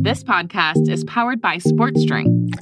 [0.00, 2.54] This podcast is powered by Sports Drink,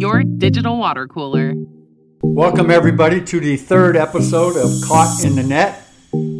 [0.00, 1.54] your digital water cooler.
[2.22, 5.82] Welcome, everybody, to the third episode of Caught in the Net.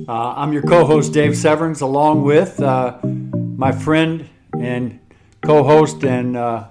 [0.08, 4.98] Uh, I'm your co host, Dave Severns, along with uh, my friend and
[5.42, 6.64] co host and uh,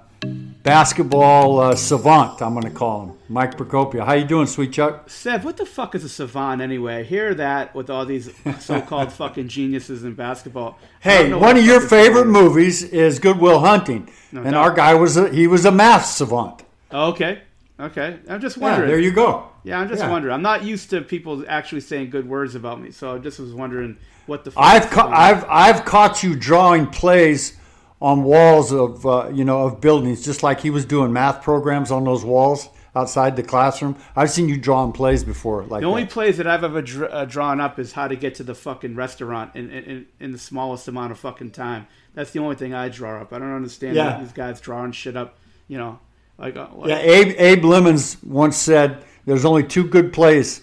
[0.63, 4.05] basketball uh, savant, I'm going to call him, Mike Procopio.
[4.05, 5.09] How you doing, sweet Chuck?
[5.09, 6.99] Sev, what the fuck is a savant anyway?
[6.99, 10.77] I hear that with all these so-called fucking geniuses in basketball.
[10.99, 12.33] Hey, one of your favorite is.
[12.33, 14.63] movies is Good Will Hunting, No and doubt.
[14.63, 16.63] our guy was a, he was a math savant.
[16.91, 17.41] Oh, okay,
[17.79, 18.19] okay.
[18.29, 18.89] I'm just Yeah, wondering.
[18.89, 19.45] there you go.
[19.63, 20.09] Yeah, I'm just Yeah.
[20.09, 20.33] wondering.
[20.33, 23.53] I'm not used to people actually saying good words about me, so I just was
[23.53, 24.51] wondering what the.
[24.51, 27.57] Fuck I've ca- I've I've caught you drawing plays
[28.01, 31.91] on walls of uh, you know of buildings, just like he was doing math programs
[31.91, 33.95] on those walls outside the classroom.
[34.15, 36.11] I've seen you drawing plays before, like The only that.
[36.11, 38.95] plays that I've ever dr- uh, drawn up is how to get to the fucking
[38.95, 41.85] restaurant in, in, in, the smallest amount of fucking time.
[42.15, 43.31] That's the only thing I draw up.
[43.31, 44.19] I don't understand Yeah.
[44.19, 45.37] these guys drawing shit up.
[45.67, 45.99] You know,
[46.39, 50.61] like, uh, like Yeah, Abe Abe Lemons once said, "There's only two good plays,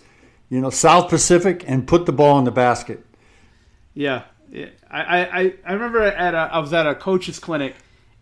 [0.50, 3.04] you know, South Pacific and put the ball in the basket."
[3.94, 4.22] Yeah.
[4.90, 7.74] I, I, I remember at a, I was at a coach's clinic,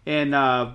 [0.07, 0.73] and uh,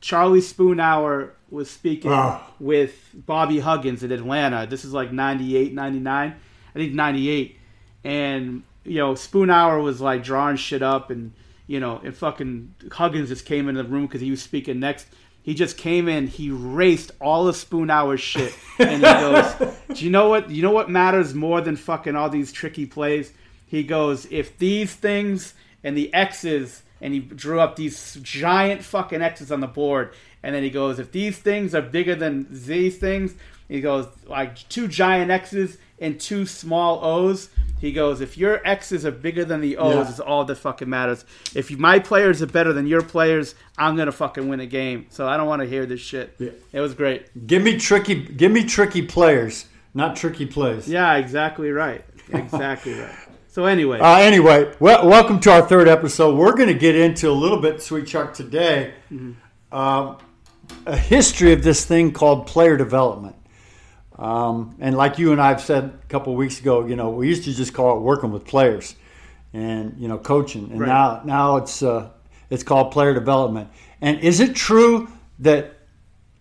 [0.00, 2.50] Charlie Spoonhour was speaking Ah.
[2.58, 4.66] with Bobby Huggins in Atlanta.
[4.68, 6.34] This is like 98, 99.
[6.74, 7.58] I think 98.
[8.02, 11.32] And, you know, Spoonhour was like drawing shit up, and,
[11.66, 15.06] you know, and fucking Huggins just came into the room because he was speaking next.
[15.42, 19.54] He just came in, he raced all of Spoonhour's shit, and he goes,
[19.94, 20.48] "Do you know what?
[20.50, 23.30] You know what matters more than fucking all these tricky plays?"
[23.66, 29.20] He goes, "If these things and the X's and he drew up these giant fucking
[29.20, 30.14] X's on the board.
[30.42, 33.34] And then he goes, if these things are bigger than these things,
[33.68, 37.50] he goes like two giant X's and two small O's.
[37.80, 40.08] He goes, if your X's are bigger than the O's, Yeah.
[40.12, 41.26] is all that fucking matters.
[41.54, 45.06] If you, my players are better than your players, I'm gonna fucking win a game.
[45.10, 46.34] So I don't want to hear this shit.
[46.38, 46.50] Yeah.
[46.72, 47.46] It was great.
[47.46, 48.14] Give me tricky.
[48.14, 50.88] Give me tricky players, not tricky plays.
[50.88, 52.02] Yeah, exactly right.
[52.32, 53.14] Exactly right.
[53.54, 56.36] So anyway, Uh, anyway, well, welcome to our third episode.
[56.36, 58.94] We're going to get into a little bit, Sweet Chuck, today,
[59.70, 60.18] um,
[60.86, 63.36] a history of this thing called player development.
[64.18, 67.28] Um, and like you and I've said a couple of weeks ago, you know, we
[67.28, 68.96] used to just call it working with players,
[69.52, 70.72] and you know, coaching.
[70.72, 70.88] And Right.
[70.88, 72.08] now, now it's uh,
[72.50, 73.68] it's called player development.
[74.00, 75.06] And is it true
[75.38, 75.76] that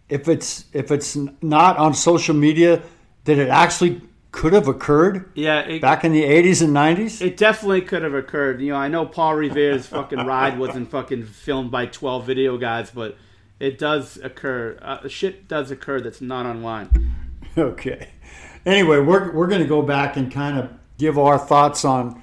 [0.09, 2.81] if it's if it's not on social media,
[3.25, 4.01] that it actually
[4.33, 5.29] could have occurred?
[5.35, 7.21] yeah, it, back in the 80s and 90s?
[7.21, 8.59] It definitely could have occurred.
[8.59, 12.91] You know, I know Paul Revere's fucking ride wasn't fucking filmed by 12 video guys,
[12.91, 13.15] but
[13.59, 14.77] it does occur.
[14.81, 17.15] Uh, shit does occur that's not online.
[17.55, 18.09] Okay.
[18.65, 22.19] Anyway, we're, we're going to go back and kind of give our thoughts on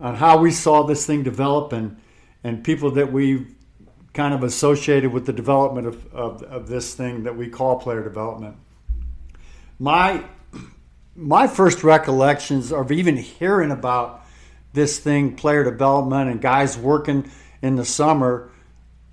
[0.00, 1.96] on how we saw this thing develop and,
[2.42, 3.46] and people that we
[4.14, 8.02] kind of associated with the development of, of, of this thing that we call player
[8.02, 8.56] development.
[9.78, 10.24] My
[11.20, 14.26] my first recollections of even hearing about
[14.72, 17.30] this thing, player development, and guys working
[17.60, 18.50] in the summer,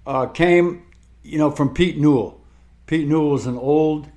[0.05, 0.83] uh, came,
[1.21, 2.39] you know, from Pete Newell.
[2.85, 4.07] Pete Newell was an old,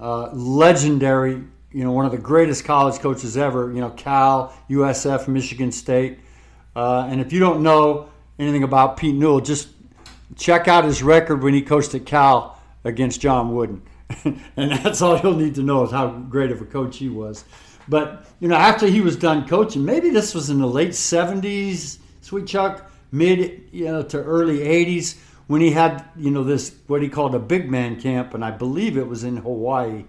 [0.00, 3.70] uh, legendary, you know, one of the greatest college coaches ever.
[3.72, 6.20] You know, Cal, USF, Michigan State.
[6.74, 8.08] Uh, and if you don't know
[8.38, 9.68] anything about Pete Newell, just
[10.36, 13.82] check out his record when he coached at Cal against John Wooden.
[14.56, 17.44] and that's all you'll need to know is how great of a coach he was.
[17.88, 21.98] But, you know, after he was done coaching, maybe this was in the late 70s,
[22.20, 27.02] Sweet Chuck, mid, you know, to early 80s, when he had, you know, this, what
[27.02, 30.04] he called a big man camp, and I believe it was in Hawaii,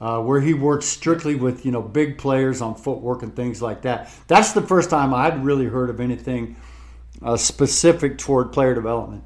[0.00, 3.82] uh, where he worked strictly with, you know, big players on footwork and things like
[3.82, 4.10] that.
[4.26, 6.56] That's the first time I'd really heard of anything
[7.22, 9.24] uh, specific toward player development.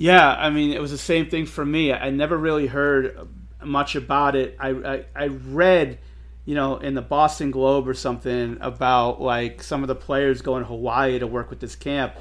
[0.00, 1.92] Yeah, I mean, it was the same thing for me.
[1.92, 3.28] I never really heard
[3.64, 4.56] much about it.
[4.60, 5.98] I, I, I read,
[6.44, 10.62] you know, in the Boston Globe or something about like some of the players going
[10.62, 12.14] to Hawaii to work with this camp.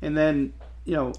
[0.00, 0.52] And then,
[0.84, 1.14] you know,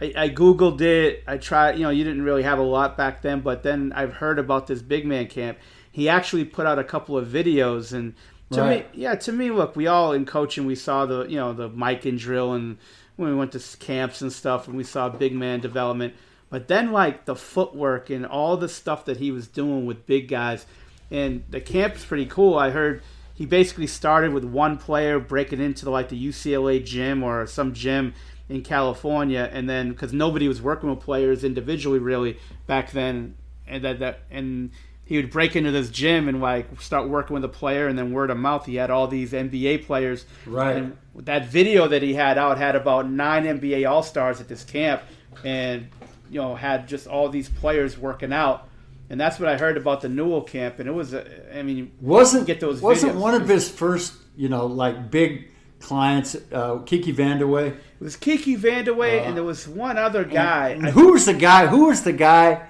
[0.00, 1.24] I, I Googled it.
[1.26, 4.12] I tried, you know, you didn't really have a lot back then, but then I've
[4.12, 5.58] heard about this big man camp.
[5.90, 8.14] He actually put out a couple of videos and
[8.52, 8.94] to Right.
[8.94, 11.68] me, yeah, to me, look, we all in coaching, we saw the, you know, the
[11.68, 12.78] Mikan drill and
[13.16, 16.14] when we went to camps and stuff and we saw big man development.
[16.48, 20.28] But then like the footwork and all the stuff that he was doing with big
[20.28, 20.66] guys
[21.10, 22.58] and the camp is pretty cool.
[22.58, 23.02] I heard
[23.34, 28.14] he basically started with one player breaking into like the UCLA gym or some gym
[28.48, 33.36] in California, and then because nobody was working with players individually really back then,
[33.66, 34.70] and that that and
[35.06, 38.12] he would break into this gym and like start working with a player, and then
[38.12, 40.26] word of mouth, he had all these NBA players.
[40.44, 40.76] Right.
[40.76, 44.64] And that video that he had out had about nine NBA All Stars at this
[44.64, 45.02] camp,
[45.44, 45.88] and
[46.28, 48.68] you know had just all these players working out.
[49.08, 51.24] And that's what I heard about the Newell camp, and it was, uh,
[51.54, 53.20] I mean, wasn't get those wasn't videos.
[53.20, 55.46] one of his first you know like big
[55.78, 57.68] clients uh, Kiki Vandeweghe?
[57.68, 60.70] It was Kiki Vandeweghe, and there was one other guy.
[60.70, 61.68] And who was the guy?
[61.68, 62.66] Who was the guy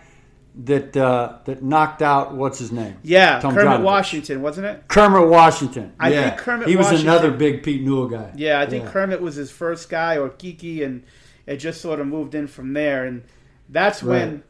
[0.64, 2.96] that uh, that knocked out what's his name?
[3.02, 3.82] yeah, Tom Kermit Jonovich.
[3.84, 4.88] Washington, wasn't it?
[4.88, 5.92] Kermit Washington.
[6.00, 6.28] I yeah.
[6.30, 8.32] think Kermit He was Washington- another big Pete Newell guy.
[8.36, 11.04] Yeah, I think Kermit was his first guy, or Kiki, and
[11.46, 13.04] it just sort of moved in from there.
[13.04, 13.22] And
[13.68, 14.42] that's when,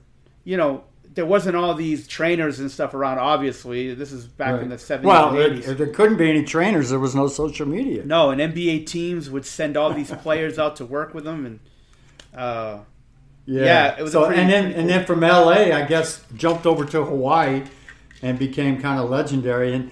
[0.44, 3.18] you know, there wasn't all these trainers and stuff around.
[3.18, 5.76] Obviously, this is back in the seventies well, and there, eighties.
[5.76, 6.90] there couldn't be any trainers.
[6.90, 8.04] There was no social media.
[8.04, 11.60] No, and NBA teams would send all these players out to work with them, and
[12.34, 12.78] uh,
[13.46, 16.84] Yeah, it was so pretty- and then and then from L.A., I guess jumped over
[16.84, 17.62] to Hawaii
[18.22, 19.72] and became kind of legendary.
[19.72, 19.90] And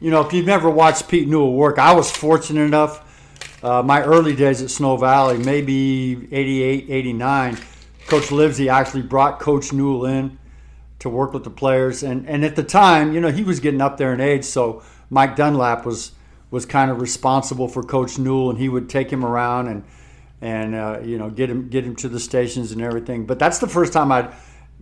[0.00, 3.02] you know, if you've never watched Pete Newell work, I was fortunate enough.
[3.62, 7.58] Uh, my early days at Snow Valley, maybe 88, 89,
[8.06, 10.38] Coach Livesey actually brought Coach Newell in
[10.98, 12.02] to work with the players.
[12.02, 14.82] And, and at the time, you know, he was getting up there in age, so
[15.10, 16.12] Mike Dunlap was
[16.50, 19.82] was kind of responsible for Coach Newell, and he would take him around and
[20.40, 23.26] and uh, you know get him get him to the stations and everything.
[23.26, 24.32] But that's the first time I'd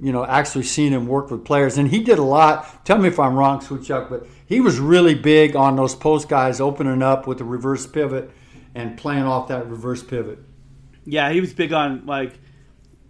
[0.00, 2.84] you know actually seen him work with players, and he did a lot.
[2.84, 6.28] Tell me if I'm wrong, Sweet Chuck, but he was really big on those post
[6.28, 8.30] guys opening up with the reverse pivot
[8.74, 10.38] and playing off that reverse pivot.
[11.04, 12.38] yeah, he was big on like.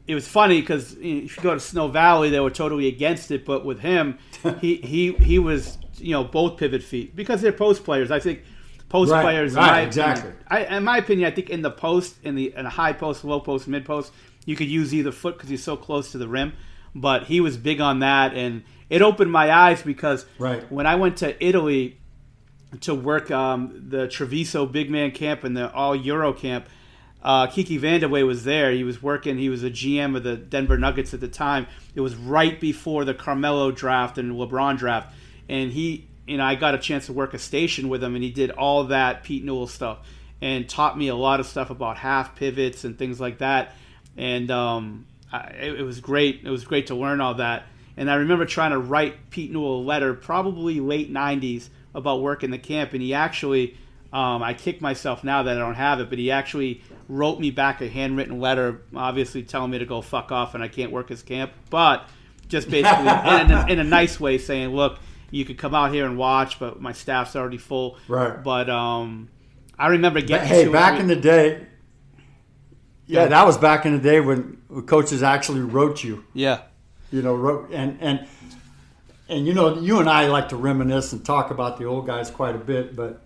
[0.07, 3.47] It was funny because if you go to Snow Valley, they were totally against it.
[3.47, 4.19] But with him,
[4.61, 8.11] he he he was you know both pivot feet because they're post players.
[8.11, 8.43] I think
[8.89, 10.31] Post Right, players, right, exactly.
[10.31, 12.93] Opinion, I, in my opinion, I think in the post, in the in a high
[12.93, 14.13] post, low post, mid post,
[14.47, 16.53] you could use either foot because he's so close to the rim.
[16.95, 20.71] But he was big on that, and it opened my eyes because Right.
[20.71, 21.99] when I went to Italy
[22.83, 26.67] to work um, the Treviso big man camp and the All Euro camp.
[27.23, 28.71] Uh, Kiki Vandeweghe was there.
[28.73, 29.39] He was working.
[29.39, 31.67] He was a GM of the Denver Nuggets at the time.
[31.95, 35.15] It was right before the Carmelo draft and LeBron draft,
[35.49, 38.31] and he and I got a chance to work a station with him, and he
[38.31, 39.99] did all that Pete Newell stuff
[40.41, 43.75] and taught me a lot of stuff about half pivots and things like that.
[44.17, 46.43] And um, I, it, it was great.
[46.45, 47.65] It was great to learn all that.
[47.97, 52.51] And I remember trying to write Pete Newell a letter, probably late '90s, about working
[52.51, 53.77] the camp, and he actually,
[54.13, 57.51] um, I kick myself now that I don't have it, but he actually wrote me
[57.51, 61.09] back a handwritten letter, obviously telling me to go fuck off and I can't work
[61.09, 62.09] his camp, but
[62.49, 64.99] just basically in, a, in a nice way saying, look,
[65.35, 67.99] you could come out here and watch, but my staff's already full.
[68.07, 68.43] Right.
[68.43, 69.29] But um,
[69.79, 71.67] I remember getting hey, to back in the day,
[73.07, 76.25] yeah, that was back in the day when coaches actually wrote you.
[76.33, 76.63] yeah.
[77.11, 78.27] you know, wrote, and and
[79.29, 82.31] and you know, you and I like to reminisce and talk about the old guys
[82.31, 83.21] quite a bit, but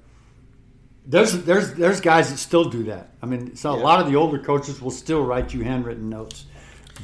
[1.07, 3.11] there's there's there's guys that still do that.
[3.23, 6.47] I mean, so a lot of the older coaches will still write you handwritten notes,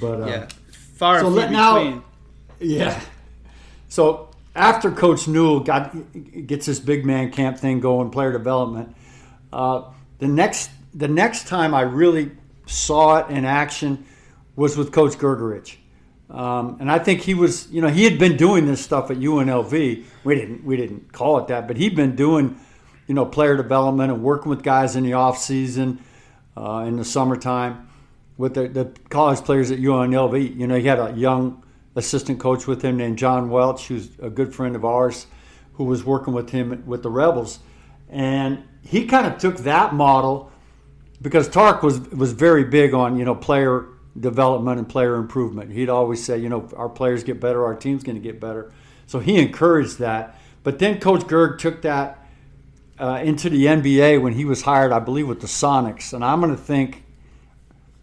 [0.00, 0.49] but uh, Yeah.
[0.96, 2.02] Far So let- few now- between.
[2.61, 3.00] yeah.
[3.88, 5.94] So after Coach Newell got
[6.46, 8.94] gets this big man camp thing going, player development,
[9.52, 12.30] uh, the next the next time I really
[12.66, 14.06] saw it in action
[14.56, 15.76] was with Coach Grgurich.
[16.30, 19.18] Um, and I think he was, you know, he had been doing this stuff at
[19.18, 20.04] UNLV.
[20.25, 22.58] We didn't we didn't call it that, but he'd been doing,
[23.06, 26.00] you know, player development and working with guys in the off season,
[26.56, 27.88] uh, in the summertime,
[28.38, 30.56] with the, the college players at UNLV.
[30.56, 31.63] You know, he had a young
[31.96, 35.26] assistant coach with him named John Welch, who's a good friend of ours,
[35.74, 37.58] who was working with him with the Rebels,
[38.08, 40.50] and he kind of took that model
[41.22, 43.86] because Tark was was very big on you know player
[44.18, 45.72] development and player improvement.
[45.72, 48.72] He'd always say, you know, our players get better, our team's going to get better.
[49.06, 50.38] So he encouraged that.
[50.62, 52.26] But then Coach Gerg took that
[52.98, 56.12] uh, into the NBA when he was hired, I believe, with the Sonics.
[56.12, 57.04] And I'm going to think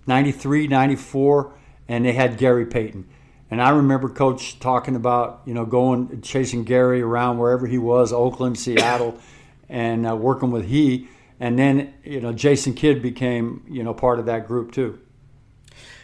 [0.05, 1.53] 93, 94,
[1.87, 3.07] and they had Gary Payton.
[3.51, 8.13] And I remember Coach talking about, you know, going chasing Gary around wherever he was,
[8.13, 9.19] Oakland, Seattle,
[9.69, 11.09] and uh, working with he.
[11.37, 14.99] And then, you know, Jason Kidd became, you know, part of that group too.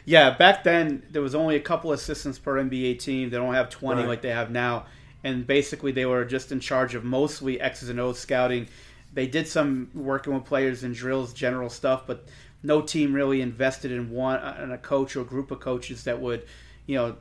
[0.03, 3.29] Yeah, back then there was only a couple assistants per NBA team.
[3.29, 4.07] They don't have 20 Right.
[4.07, 4.85] like they have now.
[5.23, 8.67] And basically they were just in charge of mostly X's and O's scouting.
[9.13, 12.25] They did some working with players and drills, general stuff, but
[12.63, 16.45] no team really invested in one in a coach or group of coaches that would,
[16.85, 17.15] you know,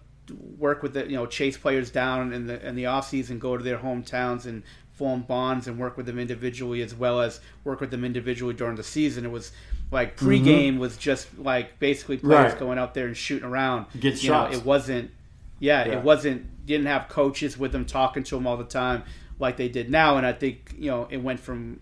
[0.59, 3.57] work with the, you know, chase players down in the in the off season, go
[3.57, 7.81] to their hometowns and form bonds and work with them individually as well as work
[7.81, 9.25] with them individually during the season.
[9.25, 9.53] It was
[9.91, 12.53] like pregame was just like basically players Mm-hmm.
[12.53, 12.59] Right.
[12.59, 13.87] going out there and shooting around.
[14.01, 15.11] Get you know, it wasn't.
[15.59, 15.93] Yeah, Yeah.
[15.99, 16.67] it wasn't.
[16.67, 19.05] Didn't have coaches with them talking to them all the time
[19.39, 20.17] like they did now.
[20.17, 21.81] And I think you know it went from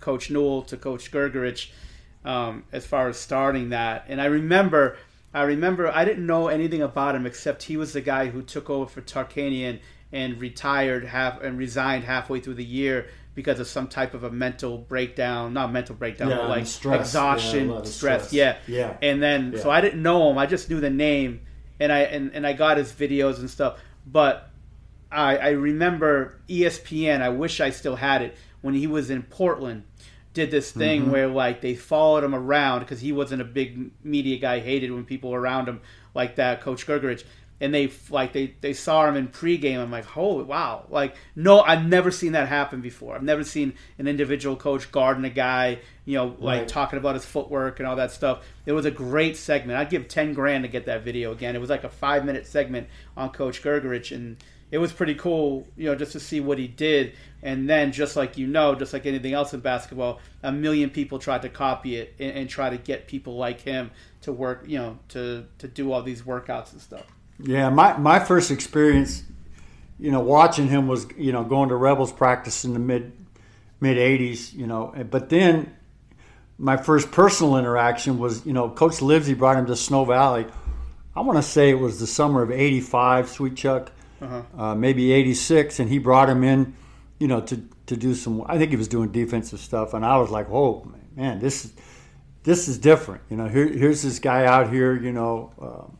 [0.00, 1.70] Coach Newell to Coach Grgurich
[2.24, 4.04] um, as far as starting that.
[4.08, 4.98] And I remember,
[5.36, 8.70] I remember, I didn't know anything about him except he was the guy who took
[8.70, 13.86] over for Tarkanian and retired half and resigned halfway through the year because of some
[13.86, 17.00] type of a mental breakdown, not mental breakdown, Yeah, but like stress.
[17.00, 18.28] Exhaustion, of stress.
[18.28, 18.32] stress.
[18.32, 18.96] Yeah, Yeah.
[19.02, 20.38] And then so I didn't know him.
[20.38, 21.42] I just knew the name,
[21.78, 23.78] and I and, and I got his videos and stuff.
[24.06, 24.48] But
[25.12, 27.20] I, I remember ESPN.
[27.20, 29.84] I wish I still had it when he was in Portland.
[30.36, 31.10] Did this thing Mm-hmm.
[31.10, 34.60] where like they followed him around because he wasn't a big media guy.
[34.60, 35.80] Hated when people around him
[36.14, 36.60] like that.
[36.60, 37.24] Coach Grgurich.
[37.58, 39.78] And they like they, they saw him in pregame.
[39.78, 40.84] I'm like, holy wow!
[40.90, 43.14] Like, no, I've never seen that happen before.
[43.14, 46.68] I've never seen an individual coach guarding a guy, you know, like Right.
[46.68, 48.44] talking about his footwork and all that stuff.
[48.66, 49.78] It was a great segment.
[49.78, 51.56] I'd give ten grand to get that video again.
[51.56, 54.36] It was like a five minute segment on Coach Grgurich, and
[54.70, 57.14] it was pretty cool, you know, just to see what he did.
[57.42, 61.18] And then, just like you know, just like anything else in basketball, a million people
[61.18, 63.90] tried to copy it and, and try to get people like him
[64.22, 67.06] to work, you know, to to do all these workouts and stuff.
[67.38, 69.22] Yeah, my, my first experience,
[69.98, 73.12] you know, watching him was, you know, going to Rebels practice in the mid
[73.80, 74.94] mid '80s, you know.
[75.10, 75.76] But then
[76.58, 80.46] my first personal interaction was, you know, Coach Livesey brought him to Snow Valley.
[81.14, 83.92] I want to say it was the summer of '85, Sweet Chuck,
[84.56, 86.74] uh, maybe '86, and he brought him in,
[87.18, 88.42] you know, to to do some.
[88.46, 91.72] I think he was doing defensive stuff, and I was like, "Whoa, man, this is
[92.42, 95.52] this is different." You know, here, here's this guy out here, you know.
[95.60, 95.96] Um,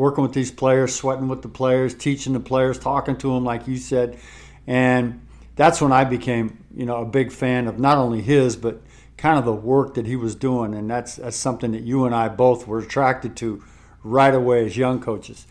[0.00, 3.68] working with these players, sweating with the players, teaching the players, talking to them, like
[3.68, 4.18] you said.
[4.66, 5.20] And
[5.56, 8.80] that's when I became, you know, a big fan of not only his, but
[9.18, 10.74] kind of the work that he was doing.
[10.74, 13.62] And that's, that's something that you and I both were attracted to
[14.02, 15.46] right away as young coaches.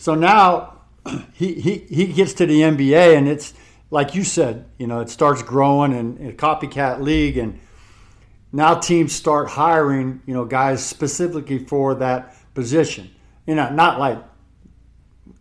[0.00, 0.80] So now
[1.32, 3.54] he, he, he gets to the NBA and it's,
[3.90, 7.60] like you said, you know, it starts growing and a copycat league and
[8.52, 13.10] now teams start hiring, you know, guys specifically for that position.
[13.46, 14.22] You know, not like,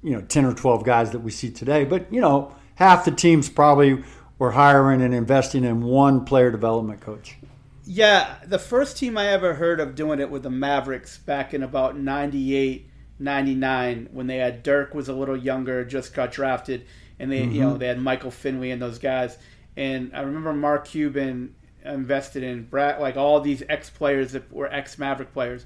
[0.03, 3.12] you know, 10 or 12 guys that we see today, but, you know, half the
[3.12, 4.03] teams probably
[4.38, 7.38] were hiring and investing in one player development coach.
[7.86, 11.63] Yeah, the first team I ever heard of doing it with the Mavericks back in
[11.63, 12.89] about 98,
[13.22, 16.86] 99 when they had Dirk was a little younger, just got drafted
[17.22, 17.51] and they mm-hmm.
[17.51, 19.38] you know they had Michael Finley and those guys.
[19.78, 24.72] And I remember Mark Cuban invested in Brad, like all these ex players that were
[24.74, 25.66] ex Maverick players,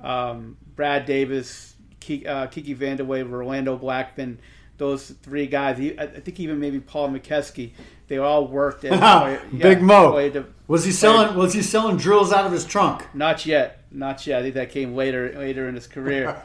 [0.00, 4.40] um, Brad Davis, Kiki, uh, Kiki Vandeweghe, Rolando Blackman,
[4.76, 5.78] those three guys.
[5.98, 7.72] I think even maybe Paul McKeskey.
[8.06, 10.44] They all worked at Big Mo.
[10.66, 11.36] Was he selling?
[11.36, 13.06] was he selling drills out of his trunk?
[13.14, 14.40] Not yet, not yet.
[14.40, 16.36] I think that came later later in his career.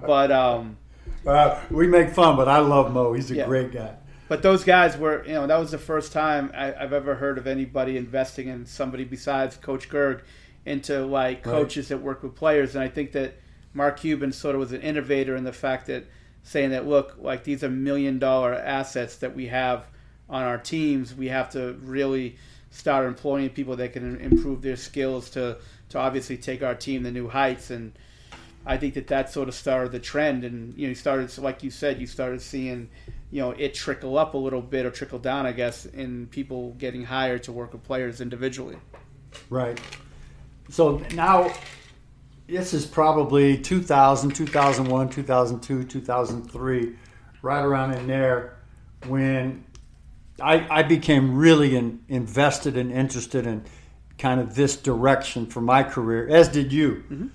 [0.06, 0.78] but um,
[1.26, 3.12] uh, we make fun, but I love Mo.
[3.12, 3.46] He's a yeah.
[3.46, 3.94] great guy.
[4.28, 7.36] But those guys were, you know, that was the first time I, have ever heard
[7.36, 10.22] of anybody investing in somebody besides Coach Gerg
[10.64, 11.98] into like coaches right.
[11.98, 12.74] that work with players.
[12.74, 13.34] And I think that
[13.74, 16.06] Mark Cuban sort of was an innovator in the fact that
[16.42, 19.86] saying that, look, like these are million dollar assets that we have
[20.28, 21.14] on our teams.
[21.14, 22.36] We have to really
[22.70, 25.58] start employing people that can improve their skills to,
[25.90, 27.70] to obviously take our team to new heights.
[27.70, 27.92] And
[28.64, 30.44] I think that that sort of started the trend.
[30.44, 32.88] And, you know, you started, like you said, you started seeing
[33.32, 36.72] you know it trickle up a little bit or trickle down, I guess, in people
[36.74, 38.76] getting hired to work with players individually.
[39.48, 39.80] Right.
[40.68, 41.52] So now
[42.52, 46.96] this is probably 2000, 2001, 2002, 2003,
[47.40, 48.58] right around in there
[49.06, 49.64] when
[50.40, 53.64] I, I became really in, invested and interested in
[54.18, 57.04] kind of this direction for my career, as did you.
[57.10, 57.26] Mm-hmm.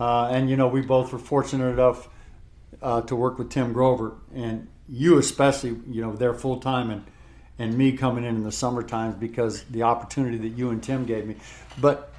[0.00, 2.08] Uh, and, you know, we both were fortunate enough
[2.80, 4.14] uh, to work with Tim Grover.
[4.34, 7.04] And you especially, you know, there full time and
[7.58, 11.04] and me coming in in the summer times because the opportunity that you and Tim
[11.04, 11.36] gave me.
[11.78, 12.11] But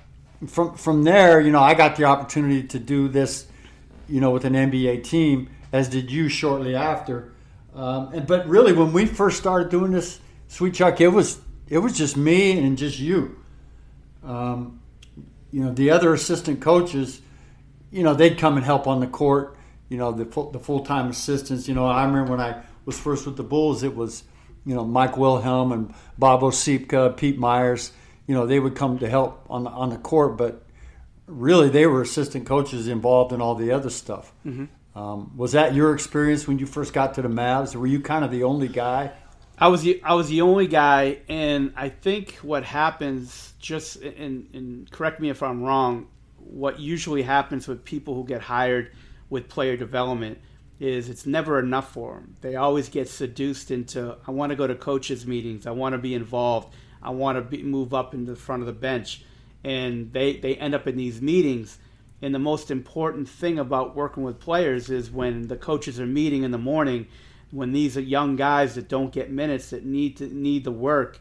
[0.47, 3.47] from from there, you know, I got the opportunity to do this,
[4.07, 7.33] you know, with an NBA team, as did you shortly after.
[7.75, 11.79] Um, and but really, when we first started doing this, Sweet Chuck, it was it
[11.79, 13.37] was just me and just you.
[14.23, 14.79] Um,
[15.51, 17.21] you know, the other assistant coaches,
[17.91, 19.57] you know, they'd come and help on the court
[19.93, 21.67] you know the the full time assistants.
[21.67, 24.23] You know, I remember when I was first with the Bulls, it was
[24.65, 27.91] you know Mike Wilhelm and Bob Ociepka, Pete Myers.
[28.27, 30.63] You know, they would come to help on the, on the court, but
[31.27, 34.31] really they were assistant coaches involved in all the other stuff.
[34.45, 34.65] Mm-hmm.
[34.97, 37.75] Um, was that your experience when you first got to the Mavs?
[37.75, 39.11] Were you kind of the only guy?
[39.57, 44.49] I was the I was the only guy, and I think what happens just and,
[44.53, 46.07] and correct me if I'm wrong.
[46.37, 48.91] What usually happens with people who get hired
[49.29, 50.39] with player development
[50.79, 52.35] is it's never enough for them.
[52.41, 55.99] They always get seduced into I want to go to coaches meetings, I want to
[55.99, 59.23] be involved, I want to be, move up into the front of the bench,
[59.63, 61.77] and they they end up in these meetings.
[62.21, 66.43] And the most important thing about working with players is when the coaches are meeting
[66.43, 67.07] in the morning,
[67.51, 71.19] when these are young guys that don't get minutes that need to need the work,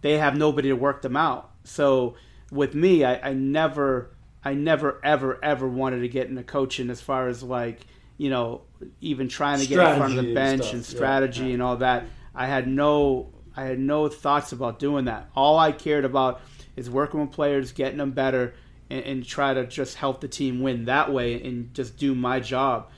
[0.00, 1.50] they have nobody to work them out.
[1.64, 2.14] So
[2.52, 4.10] with me, I, I never
[4.44, 7.80] I never ever ever wanted to get into coaching as far as like
[8.16, 8.62] you know
[9.00, 11.54] even trying to strategy get in front of the bench and, and strategy yeah.
[11.54, 12.04] and all that.
[12.32, 15.28] I had no I had no thoughts about doing that.
[15.36, 16.40] All I cared about
[16.76, 18.54] is working with players, getting them better,
[18.90, 22.40] and, and try to just help the team win that way and just do my
[22.40, 22.90] job.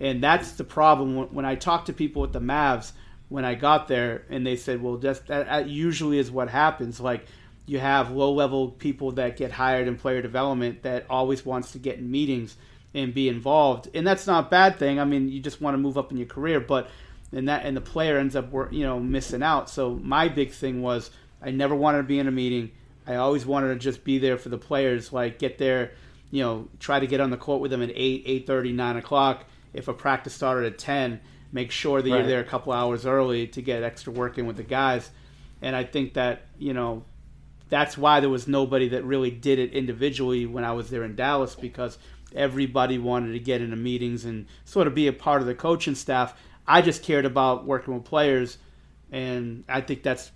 [0.00, 2.92] And that's the problem when, I talk to people at the Mavs
[3.28, 7.00] when I got there, and they said, "Well, just that, that usually is what happens."
[7.00, 7.26] Like
[7.66, 11.78] you have low level people that get hired in player development that always wants to
[11.78, 12.56] get in meetings
[12.92, 15.78] and be involved and that's not a bad thing i mean you just want to
[15.78, 16.88] move up in your career but
[17.34, 20.82] and that and the player ends up you know missing out so my big thing
[20.82, 21.10] was
[21.42, 22.70] i never wanted to be in a meeting
[23.06, 25.92] i always wanted to just be there for the players like get there
[26.30, 29.44] you know try to get on the court with them at 8 8.30 9 o'clock
[29.72, 31.20] if a practice started at 10
[31.52, 32.18] make sure that right.
[32.18, 35.10] you're there a couple hours early to get extra work in with the guys
[35.62, 37.04] and i think that you know
[37.68, 41.16] that's why there was nobody that really did it individually when I was there in
[41.16, 41.98] Dallas because
[42.34, 45.94] everybody wanted to get into meetings and sort of be a part of the coaching
[45.94, 46.38] staff.
[46.66, 48.58] I just cared about working with players,
[49.12, 50.30] and I think that's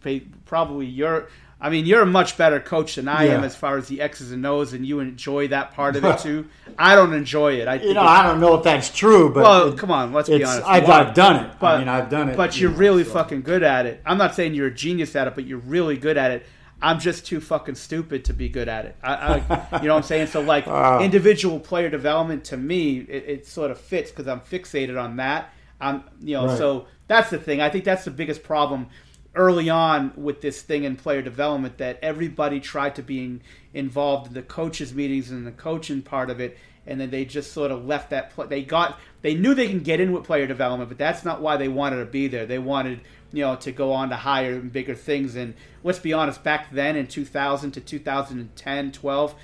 [0.47, 1.29] probably your
[1.61, 4.31] I mean, you're a much better coach than I am as far as the X's
[4.31, 6.47] and O's, and you enjoy that part of it too.
[6.79, 7.67] I don't enjoy it.
[7.67, 10.29] I You know, I don't know if that's true, but well, it- come on, let's
[10.29, 10.65] be honest.
[10.65, 11.53] I've, I've done it.
[11.59, 12.37] But, I mean, I've done it.
[12.37, 13.13] But you you're know, really so.
[13.13, 14.01] fucking good at it.
[14.07, 16.47] I'm not saying you're a genius at it, but you're really good at it.
[16.81, 18.97] I'm just too fucking stupid to be good at it.
[19.03, 20.29] I, I you know what I'm saying?
[20.29, 21.01] So like Wow.
[21.01, 25.53] individual player development to me, it, it sort of fits because I'm fixated on that.
[25.81, 26.59] I'm you know Right.
[26.59, 27.61] so that's the thing.
[27.61, 28.89] I think that's the biggest problem
[29.35, 33.41] early on with this thing in player development that everybody tried to be in,
[33.73, 37.53] involved in the coaches meetings and the coaching part of it and then they just
[37.53, 40.89] sort of left that they got they knew they can get in with player development
[40.89, 43.01] but that's not why they wanted to be there they wanted
[43.33, 46.73] you know to go on to higher and bigger things and let's be honest back
[46.73, 49.35] then in 2000 to 2010 12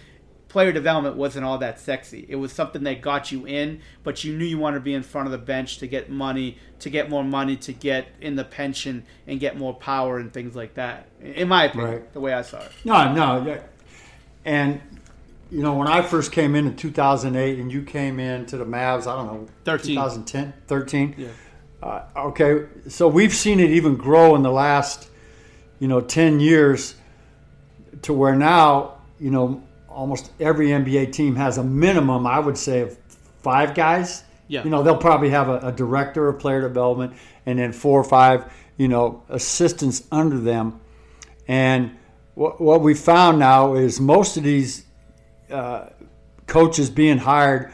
[0.54, 2.24] player development wasn't all that sexy.
[2.28, 5.02] It was something that got you in, but you knew you wanted to be in
[5.02, 8.44] front of the bench to get money, to get more money, to get in the
[8.44, 11.08] pension and get more power and things like that.
[11.20, 12.12] In my opinion, Right.
[12.12, 12.70] the way I saw it.
[12.84, 13.58] No, no.
[14.44, 14.80] And,
[15.50, 18.64] you know, when I first came in in 2008 and you came in to the
[18.64, 19.96] Mavs, I don't know, 13.
[19.96, 21.14] 2010, 13?
[21.18, 21.28] Yeah.
[21.82, 25.08] Uh, okay, so we've seen it even grow in the last,
[25.80, 26.94] you know, 10 years
[28.02, 29.60] to where now, you know,
[29.94, 32.98] almost every NBA team has a minimum, I would say, of
[33.42, 34.24] five guys.
[34.48, 34.64] Yeah.
[34.64, 37.14] You know, they'll probably have a, a director of player development
[37.46, 40.80] and then four or five, you know, assistants under them.
[41.48, 41.96] And
[42.34, 44.84] what, what we found now is most of these
[45.50, 45.90] uh,
[46.46, 47.72] coaches being hired,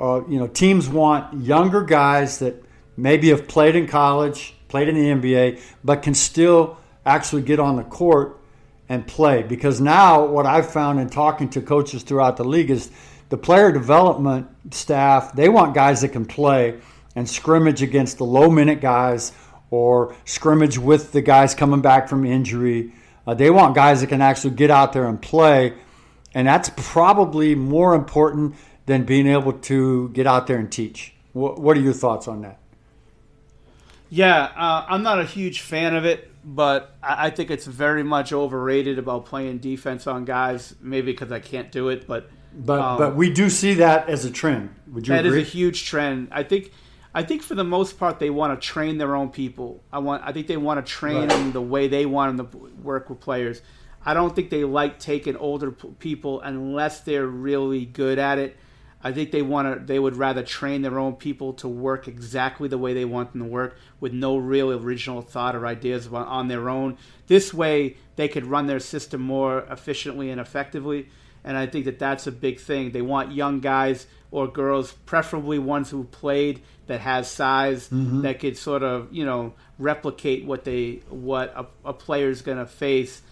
[0.00, 2.62] uh, you know, teams want younger guys that
[2.96, 7.76] maybe have played in college, played in the NBA, but can still actually get on
[7.76, 8.38] the court
[8.92, 9.42] and play.
[9.42, 12.90] Because now, what I've found in talking to coaches throughout the league is
[13.30, 16.78] the player development staff, they want guys that can play
[17.16, 19.32] and scrimmage against the low minute guys
[19.70, 22.92] or scrimmage with the guys coming back from injury.
[23.26, 25.72] Uh, they want guys that can actually get out there and play.
[26.34, 31.14] And that's probably more important than being able to get out there and teach.
[31.32, 32.58] What, what are your thoughts on that?
[34.10, 38.32] Yeah, uh, I'm not a huge fan of it, but I, think it's very much
[38.32, 40.74] overrated about playing defense on guys.
[40.80, 44.24] Maybe because I can't do it, but But um, but we do see that as
[44.24, 44.74] a trend.
[44.92, 45.42] Would you That is agree?
[45.42, 46.28] a huge trend.
[46.32, 46.72] I think.
[47.14, 49.82] I think for the most part they want to train their own people.
[49.92, 50.22] I want.
[50.24, 51.28] I think they want to train Right.
[51.28, 53.60] them the way they want them to work with players.
[54.04, 58.56] I don't think they like taking older people unless they're really good at it.
[59.04, 59.84] I think they want to.
[59.84, 63.42] They would rather train their own people to work exactly the way they want them
[63.42, 66.96] to work, with no real original thought or ideas on, on their own.
[67.26, 71.08] This way, they could run their system more efficiently and effectively.
[71.44, 72.92] And I think that that's a big thing.
[72.92, 78.22] They want young guys or girls, preferably ones who played that has size Mhm.
[78.22, 82.66] that could sort of you know replicate what they what a, a is going to
[82.66, 83.22] face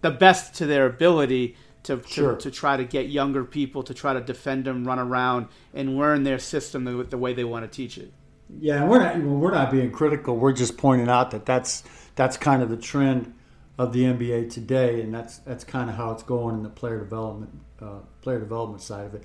[0.00, 1.56] the best to their ability
[1.88, 2.36] to, Sure.
[2.36, 5.96] to to try to get younger people to try to defend them, run around, and
[5.96, 8.12] learn their system the, the way they want to teach it.
[8.60, 10.36] Yeah, and we're not well, we're not being critical.
[10.36, 13.34] We're just pointing out that that's that's kind of the trend
[13.78, 16.98] of the NBA today, and that's that's kind of how it's going in the player
[16.98, 17.50] development
[17.82, 19.22] uh, player development side of it,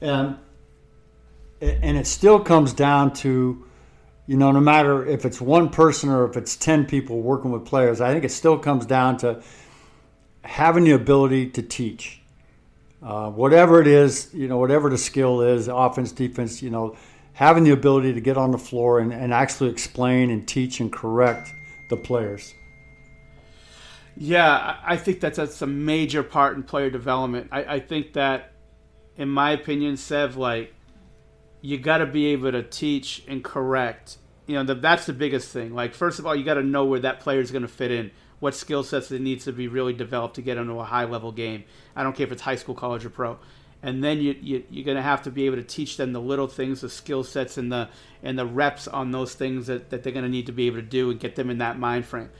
[0.00, 0.36] and
[1.60, 3.64] and it still comes down to
[4.26, 7.64] you know no matter if it's one person or if it's ten people working with
[7.64, 9.42] players, I think it still comes down to
[10.42, 12.20] having the ability to teach.
[13.02, 16.96] Uh, whatever it is, you know, whatever the skill is, offense, defense, you know,
[17.32, 20.92] having the ability to get on the floor and, and actually explain and teach and
[20.92, 21.50] correct
[21.88, 22.52] the players.
[24.16, 27.48] Yeah, I think that's that's a major part in player development.
[27.50, 28.52] I, I think that,
[29.16, 30.74] in my opinion, Sev, like,
[31.62, 34.18] you got to be able to teach and correct.
[34.46, 35.74] You know, the, that's the biggest thing.
[35.74, 37.90] Like, first of all, you got to know where that player is going to fit
[37.90, 41.04] in, what skill sets that needs to be really developed to get into a high
[41.04, 41.64] level game.
[41.94, 43.38] I don't care if it's high school, college, or pro.
[43.82, 46.20] And then you, you you're going to have to be able to teach them the
[46.20, 47.88] little things, the skill sets, and the
[48.22, 50.76] and the reps on those things that, that they're going to need to be able
[50.76, 52.30] to do and get them in that mind frame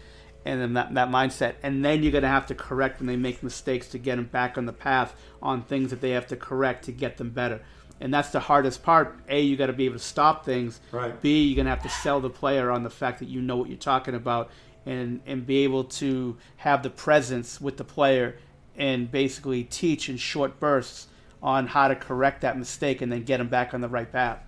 [0.45, 1.55] and then that, that mindset.
[1.63, 4.27] And then you're going to have to correct when they make mistakes to get them
[4.27, 7.61] back on the path on things that they have to correct to get them better.
[8.01, 9.19] And that's the hardest part.
[9.29, 10.81] A, you got to be able to stop things.
[10.91, 11.21] Right.
[11.21, 13.57] B, you're going to have to sell the player on the fact that you know
[13.57, 14.51] what you're talking about
[14.87, 18.37] and, and be able to have the presence with the player
[18.77, 21.09] and basically teach in short bursts
[21.43, 24.39] on how to correct that mistake and then get them back on the right path.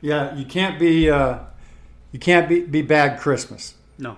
[0.00, 1.40] Yeah, you can't be uh,
[2.12, 3.74] you can't be, be bad Christmas.
[3.98, 4.16] No.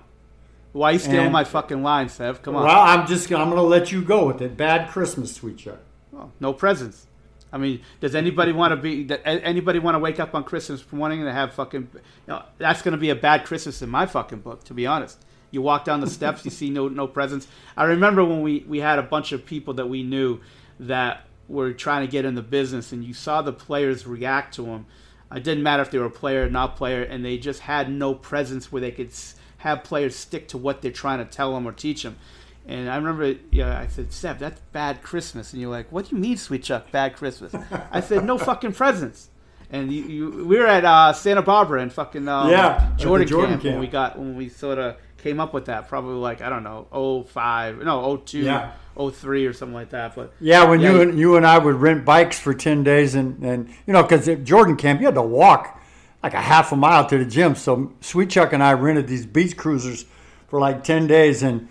[0.71, 2.41] Why are you stealing And- my fucking line, Sev?
[2.41, 2.65] Come on.
[2.65, 4.57] Well, I'm just I'm going to let you go with it.
[4.57, 5.79] Bad Christmas, sweet Chuck.
[6.11, 7.07] Well, no presents.
[7.51, 9.07] I mean, does anybody want to be?
[9.25, 11.89] Anybody want to wake up on Christmas morning and have fucking?
[11.93, 14.87] You know, that's going to be a bad Christmas in my fucking book, to be
[14.87, 15.23] honest.
[15.53, 17.47] You walk down the steps, you see no no presents.
[17.77, 20.39] I remember when we we had a bunch of people that we knew
[20.79, 24.63] that were trying to get in the business, and you saw the players react to
[24.63, 24.85] them.
[25.33, 27.89] It didn't matter if they were a player or not player, and they just had
[27.89, 29.11] no presence where they could
[29.57, 32.17] have players stick to what they're trying to tell them or teach them.
[32.65, 35.51] And I remember, yeah, I said, Sev, that's bad Christmas.
[35.53, 37.53] And you're like, what do you mean, Sweet Chuck, bad Christmas?
[37.91, 39.29] I said, no fucking presents.
[39.69, 43.51] And you, you we were at uh, Santa Barbara and fucking um, yeah, Jordan, Jordan
[43.53, 45.87] camp, camp when we got when we sort of came up with that.
[45.87, 48.71] Probably like I don't know, 05, no 02, Yeah.
[48.95, 50.15] 03 or something like that.
[50.15, 53.41] But Yeah, when you and you and I would rent bikes for ten days, and
[53.43, 55.81] and you know, because at Jordan Camp you had to walk
[56.21, 57.55] like a half a mile to the gym.
[57.55, 60.05] So Sweet Chuck and I rented these beach cruisers
[60.47, 61.69] for like ten days, and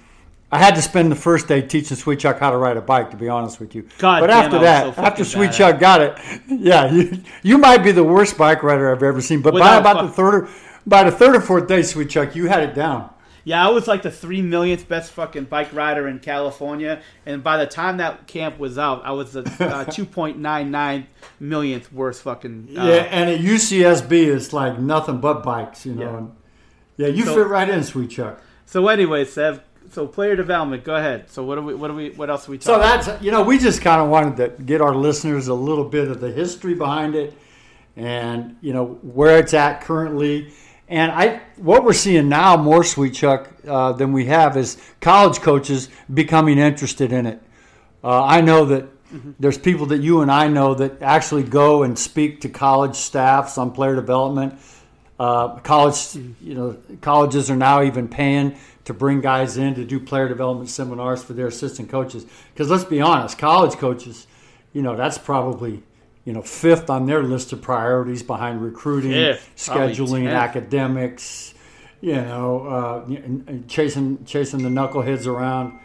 [0.51, 3.11] I had to spend the first day teaching Sweet Chuck how to ride a bike.
[3.13, 6.19] To be honest with you, God but after that, so after Sweet Chuck got it,
[6.49, 9.43] yeah, you, you might be the worst bike rider I've ever seen.
[9.43, 10.49] But by about fuck- the third, or,
[10.87, 13.12] by the third or fourth day, Sweet Chuck, you had it down.
[13.45, 17.57] Yeah, I was like the three millionth best fucking bike rider in California, and by
[17.57, 21.09] the time that camp was out, I was the uh, two point nine nine
[21.41, 22.69] millionth worst fucking.
[22.77, 26.03] Uh, yeah, and at UCSB, it's like nothing but bikes, you know.
[26.03, 26.17] Yeah.
[26.19, 26.33] And,
[26.99, 28.41] yeah, you So- fit right in, Sweet Chuck.
[28.65, 30.85] So anyway, Sev, so player development.
[30.85, 31.29] Go ahead.
[31.29, 31.75] So what do we?
[31.75, 32.11] What do we?
[32.11, 32.65] What else are we talk?
[32.65, 33.05] So talking?
[33.07, 36.09] that's you know we just kind of wanted to get our listeners a little bit
[36.09, 37.35] of the history behind it,
[37.97, 40.53] and you know where it's at currently.
[40.93, 45.41] And I what we're seeing now more Sweet Chuck uh, than we have is college
[45.41, 47.43] coaches becoming interested in it.
[48.05, 48.89] Uh, I know that
[49.41, 53.57] there's people that you and I know that actually go and speak to college staffs
[53.57, 54.61] on player development.
[55.19, 59.99] Uh, college, you know, colleges are now even paying to bring guys in to do
[59.99, 62.27] player development seminars for their assistant coaches.
[62.53, 64.27] Because let's be honest, college coaches,
[64.75, 65.83] you know, that's probably
[66.25, 71.55] you know fifth on their list of priorities behind recruiting, Fifth, scheduling, academics.
[72.01, 75.79] You know, uh, chasing chasing the knuckleheads around.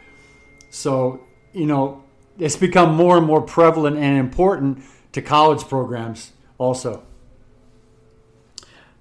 [0.72, 1.22] So,
[1.54, 2.04] you know,
[2.40, 7.04] it's become more and more prevalent and important to college programs also.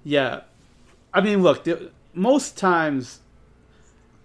[0.03, 0.41] Yeah,
[1.13, 3.19] I mean, look, the, most times,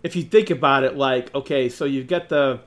[0.03, 2.61] if you think about it, like, okay, so you get the,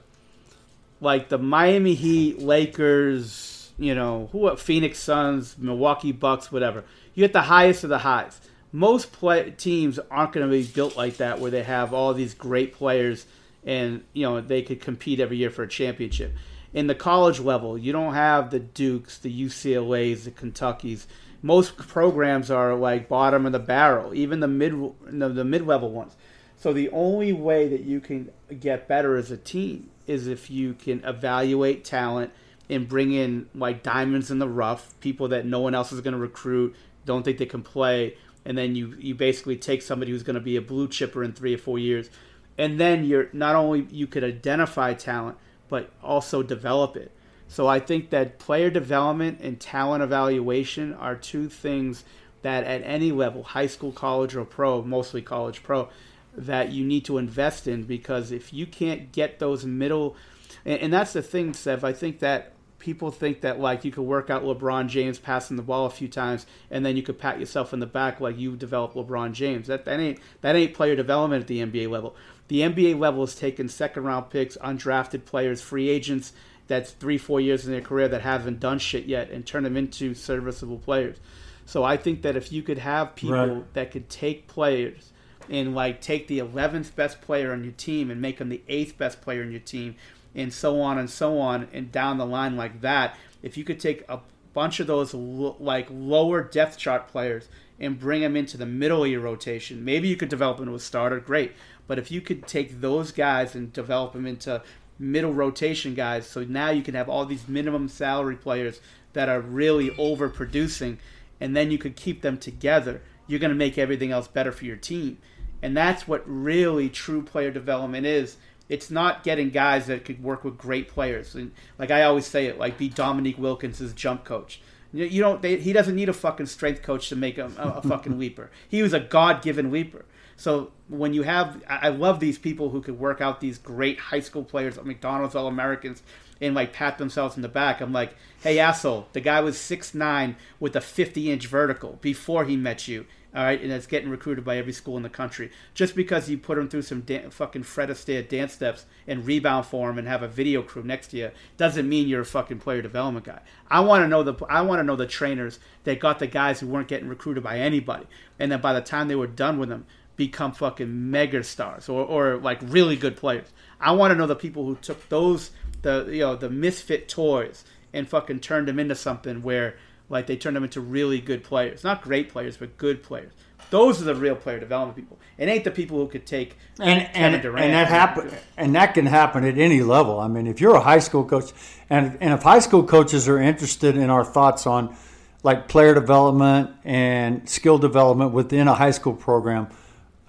[1.00, 6.84] like the Miami Heat, Lakers, you know, who, Phoenix Suns, Milwaukee Bucks, whatever.
[7.14, 8.40] You get the highest of the highs.
[8.72, 12.34] Most play, teams aren't going to be built like that, where they have all these
[12.34, 13.26] great players,
[13.66, 16.34] and you know they could compete every year for a championship.
[16.74, 21.06] In the college level, you don't have the Dukes, the UCLA's, the Kentuckies
[21.46, 24.74] most programs are like bottom of the barrel, even the mid
[25.06, 26.16] the mid level ones.
[26.58, 30.74] So the only way that you can get better as a team is if you
[30.74, 32.32] can evaluate talent
[32.70, 36.14] and bring in like diamonds in the rough, people that no one else is going
[36.14, 36.76] to recruit,
[37.06, 40.40] don't think they can play, and then you you basically take somebody who's going to
[40.42, 42.10] be a blue chipper in three or four years,
[42.58, 47.12] and then you're not only you could identify talent but also develop it.
[47.48, 52.04] So I think that player development and talent evaluation are two things
[52.42, 55.90] that at any level, high school, college, or pro, mostly college pro,
[56.36, 60.16] that you need to invest in because if you can't get those middle,
[60.64, 62.54] and, and that's the thing, Sev, I think that
[62.86, 66.08] people think that like you could work out LeBron James passing the ball a few
[66.08, 69.66] times and then you could pat yourself in the back like you developed LeBron James.
[69.66, 72.16] That that ain't that ain't player development at the NBA level.
[72.48, 76.32] The NBA level is taking second round picks, undrafted players, free agents
[76.68, 79.76] that's three, four years in their career that haven't done shit yet and turn them
[79.76, 81.18] into serviceable players.
[81.66, 83.74] So I think that if you could have people Right.
[83.74, 85.12] that could take players
[85.50, 88.98] and like take the 11th best player on your team and make them the eighth
[88.98, 89.96] best player on your team
[90.36, 93.80] and so on and so on and down the line like that if you could
[93.80, 94.20] take a
[94.54, 97.48] bunch of those lo- like lower depth chart players
[97.80, 100.80] and bring them into the middle of your rotation maybe you could develop into a
[100.80, 101.54] starter great
[101.88, 104.62] but if you could take those guys and develop them into
[104.98, 108.80] middle rotation guys so now you can have all these minimum salary players
[109.14, 110.98] that are really overproducing
[111.40, 114.66] and then you could keep them together you're going to make everything else better for
[114.66, 115.18] your team
[115.66, 118.38] and that's what really true player development is.
[118.68, 121.36] It's not getting guys that could work with great players.
[121.36, 124.62] And like I always say it, like be Dominique Wilkins' jump coach.
[124.92, 125.42] You don't.
[125.42, 128.50] They, he doesn't need a fucking strength coach to make him a, a fucking leaper.
[128.70, 130.06] He was a God-given leaper.
[130.38, 134.00] So when you have, I I love these people who could work out these great
[134.00, 136.02] high school players, McDonald's All Americans,
[136.40, 137.82] and like pat themselves in the back.
[137.82, 142.46] I'm like, hey asshole, the guy was six nine with a 50 inch vertical before
[142.46, 143.06] he met you.
[143.36, 145.52] All right, and that's getting recruited by every school in the country.
[145.74, 149.66] Just because you put him through some dan- fucking Fred Astaire dance steps and rebound
[149.66, 152.60] for him and have a video crew next to you doesn't mean you're a fucking
[152.60, 153.42] player development guy.
[153.70, 156.62] I want to know the I want to know the trainers that got the guys
[156.62, 158.06] who weren't getting recruited by anybody,
[158.40, 162.06] and then by the time they were done with them, become fucking mega stars or,
[162.06, 163.48] or like really good players.
[163.82, 167.66] I want to know the people who took those the you know the misfit toys
[167.94, 169.76] and fucking turned them into something where
[170.10, 173.34] like they turned them into really good players, not great players, but good players.
[173.72, 175.18] Those are the real player development people.
[175.38, 178.76] It ain't the people who could take and Kevin and, Durant and that happen and
[178.76, 180.20] that can happen at any level.
[180.20, 181.52] I mean, if you're a high school coach,
[181.90, 184.96] and and if high school coaches are interested in our thoughts on
[185.44, 189.68] like player development and skill development within a high school program,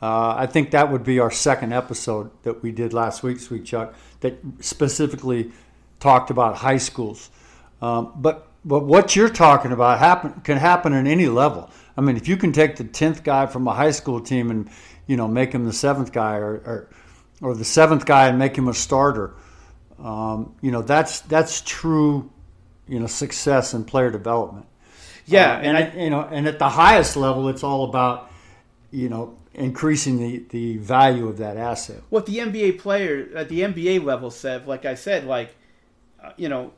[0.00, 3.64] uh, I think that would be our second episode that we did last week, Sweet
[3.64, 5.52] Chuck, that specifically
[6.00, 7.30] talked about high schools.
[7.80, 11.70] Um, but but what you're talking about happen can happen at any level.
[11.96, 14.68] I mean, if you can take the tenth guy from a high school team and
[15.06, 16.90] you know make him the seventh guy, or or,
[17.40, 19.34] or the seventh guy and make him a starter,
[20.02, 22.28] um, you know that's that's true,
[22.88, 24.66] you know, success in player development.
[25.26, 28.30] Yeah, Uh, and, I, you know, and at the highest level, it's all about
[28.90, 32.02] you know increasing the the value of that asset.
[32.10, 35.54] what the NBA player at the NBA level said, like I said, like
[36.22, 36.72] uh, you know,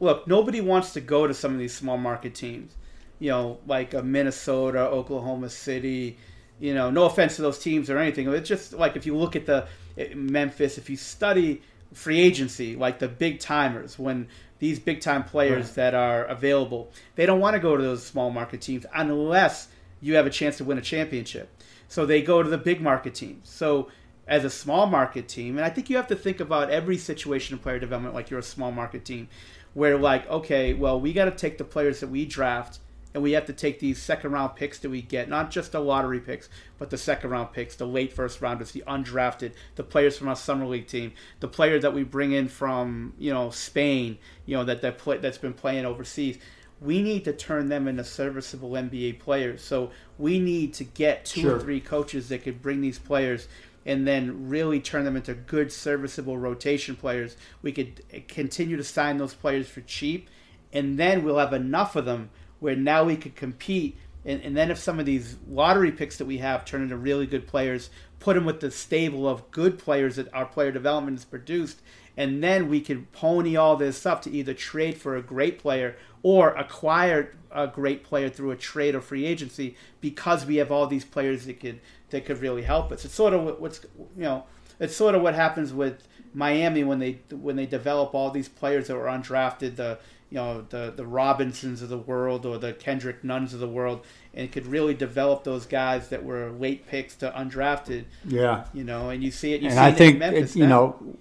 [0.00, 2.72] look, nobody wants to go to some of these small market teams,
[3.18, 6.18] you know, like a Minnesota, Oklahoma City.
[6.60, 8.28] You know, no offense to those teams or anything.
[8.32, 9.66] It's just like if you look at the
[9.98, 14.28] eh, Memphis, if you study free agency, like the big timers, when
[14.60, 15.74] these big time players Right.
[15.74, 19.68] that are available, they don't want to go to those small market teams unless
[20.00, 21.48] you have a chance to win a championship.
[21.88, 23.48] So they go to the big market teams.
[23.48, 23.88] So
[24.26, 27.56] as a small market team, and I think you have to think about every situation
[27.56, 29.28] in player development like you're a small market team,
[29.74, 32.78] where like, okay, well, we got to take the players that we draft,
[33.12, 35.80] and we have to take these second round picks that we get, not just the
[35.80, 40.18] lottery picks, but the second round picks, the late first rounders, the undrafted, the players
[40.18, 44.18] from our summer league team, the player that we bring in from you know Spain,
[44.46, 46.38] you know that that play, that's been playing overseas.
[46.80, 49.62] We need to turn them into serviceable NBA players.
[49.62, 51.56] So we need to get two Sure.
[51.56, 53.46] or three coaches that could bring these players
[53.86, 57.36] and then really turn them into good serviceable rotation players.
[57.62, 60.28] We could continue to sign those players for cheap,
[60.72, 63.96] and then we'll have enough of them where now we could compete.
[64.24, 67.26] And, and then if some of these lottery picks that we have turn into really
[67.26, 71.26] good players, put them with the stable of good players that our player development has
[71.26, 71.82] produced,
[72.16, 75.96] and then we can pony all this up to either trade for a great player
[76.22, 80.86] or acquire a great player through a trade or free agency because we have all
[80.86, 81.80] these players that could
[82.14, 83.04] that could really help us.
[83.04, 83.80] It's sort of what- what's
[84.16, 84.44] you know,
[84.80, 88.86] it's sort of what happens with Miami when they when they develop all these players
[88.88, 89.98] that were undrafted, the
[90.30, 94.00] you know the the Robinsons of the world or the Kendrick Nunns of the world,
[94.32, 98.04] and could really develop those guys that were late picks to undrafted.
[98.26, 98.64] Yeah.
[98.72, 99.60] you know, and you see it.
[99.60, 100.70] You and see I it in think Memphis it, you now.
[100.70, 101.16] know.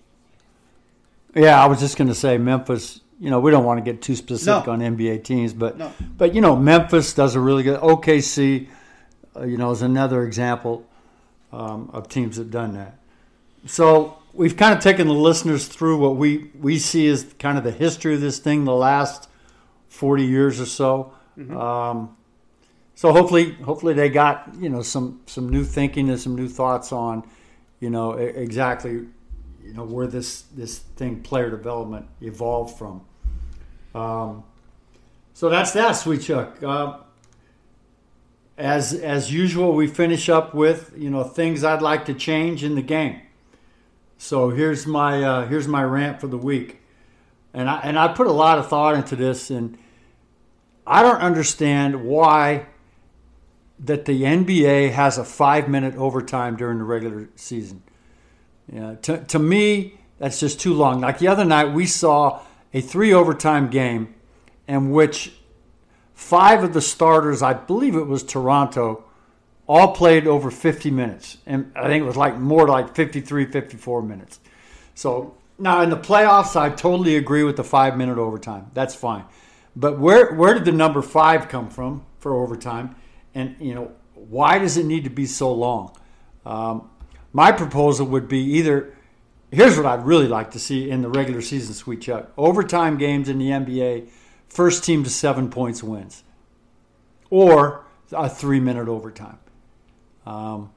[1.35, 3.01] Yeah, I was just going to say Memphis.
[3.19, 4.73] You know, we don't want to get too specific No.
[4.73, 5.91] on NBA teams, but No.
[6.17, 7.79] but you know, Memphis does a really good.
[7.79, 8.67] OKC,
[9.41, 10.85] you know, is another example
[11.51, 12.97] um, of teams that done that.
[13.65, 17.63] So we've kind of taken the listeners through what we we see as kind of
[17.63, 19.29] the history of this thing, the last
[19.87, 21.13] forty years or so.
[21.37, 22.15] Um,
[22.95, 26.91] so hopefully, hopefully they got you know some some new thinking and some new thoughts
[26.91, 27.23] on
[27.79, 29.07] you know exactly
[29.63, 33.01] you know where this this thing player development evolved from.
[33.95, 34.43] Um,
[35.33, 36.61] so that's that, sweet Chuck.
[36.61, 36.99] Uh,
[38.57, 42.75] as as usual, we finish up with you know things I'd like to change in
[42.75, 43.21] the game.
[44.17, 46.81] So here's my uh, here's my rant for the week,
[47.53, 49.77] and I and I put a lot of thought into this, and
[50.85, 52.67] I don't understand why
[53.79, 57.83] that the NBA has a five minute overtime during the regular season.
[58.71, 61.01] Yeah, to, to me, that's just too long.
[61.01, 62.41] Like the other night, we saw
[62.73, 64.15] a three overtime game
[64.67, 65.33] in which
[66.13, 69.03] five of the starters, I believe it was Toronto,
[69.67, 71.37] all played over 50 minutes.
[71.45, 74.39] And I think it was like more like 53, 54 minutes.
[74.93, 78.71] So now in the playoffs, I totally agree with the five minute overtime.
[78.73, 79.25] That's fine.
[79.75, 82.95] But where, where did the number five come from for overtime?
[83.33, 85.95] And, you know, why does it need to be so long?
[86.45, 86.89] Um,
[87.31, 88.93] my proposal would be either
[89.53, 93.29] here's what I'd really like to see in the regular season, Sweet Chuck overtime games
[93.29, 94.09] in the NBA,
[94.53, 96.23] first team to seven points wins,
[97.29, 99.39] or a three minute overtime.
[100.25, 100.71] Um,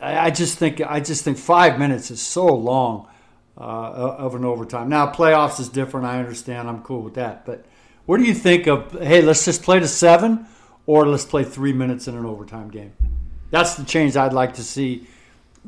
[0.00, 3.08] I, I just think I just think five minutes is so long
[3.58, 4.88] uh, of an overtime.
[4.88, 6.06] Now playoffs is different.
[6.06, 6.68] I understand.
[6.68, 7.44] I'm cool with that.
[7.44, 7.64] But
[8.06, 8.92] what do you think of?
[8.92, 10.46] Hey, let's just play to seven,
[10.86, 12.92] or let's play three minutes in an overtime game.
[13.50, 15.06] That's the change I'd like to see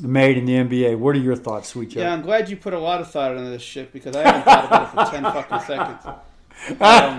[0.02, 0.98] made in the NBA.
[0.98, 1.98] What are your thoughts, Sweet Chuck?
[1.98, 4.42] Yeah, I'm glad you put a lot of thought into this shit because I haven't
[4.42, 6.16] thought about it for ten fucking seconds.
[6.80, 7.18] Um,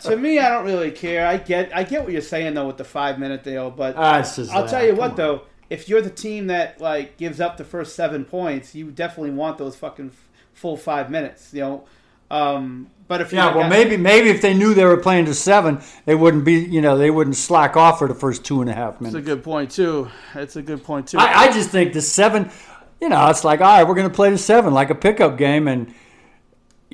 [0.00, 1.26] to me, I don't really care.
[1.26, 4.16] I get, I get what you're saying though with the five minute deal, but Ah,
[4.52, 4.70] I'll that.
[4.70, 5.16] tell you Come what on.
[5.16, 9.32] though, if you're the team that like gives up the first seven points, you definitely
[9.32, 11.50] want those fucking f- full five minutes.
[11.52, 11.84] You know,
[12.30, 15.34] um, but if Yeah, you're well, maybe maybe if they knew they were playing to
[15.34, 16.54] seven, they wouldn't be.
[16.54, 19.16] You know, they wouldn't slack off for the first two and a half minutes.
[19.16, 20.10] It's a good point too.
[20.32, 21.18] That's a good point too.
[21.18, 22.50] I, I just think the seven,
[23.00, 25.36] you know, it's like, all right, we're going to play the seven like a pickup
[25.36, 25.68] game.
[25.68, 25.92] And,